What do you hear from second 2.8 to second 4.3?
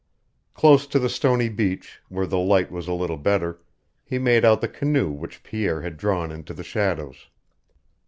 a little better, he